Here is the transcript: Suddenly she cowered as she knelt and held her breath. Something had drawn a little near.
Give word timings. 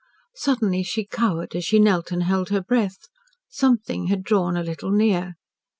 Suddenly 0.33 0.81
she 0.81 1.05
cowered 1.05 1.55
as 1.55 1.63
she 1.63 1.77
knelt 1.77 2.11
and 2.11 2.23
held 2.23 2.49
her 2.49 2.59
breath. 2.63 3.07
Something 3.49 4.07
had 4.07 4.23
drawn 4.23 4.57
a 4.57 4.63
little 4.63 4.89
near. 4.89 5.35